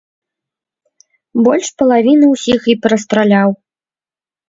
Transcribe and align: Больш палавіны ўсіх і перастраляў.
Больш 1.49 1.67
палавіны 1.83 2.25
ўсіх 2.35 2.61
і 2.75 2.79
перастраляў. 2.87 3.49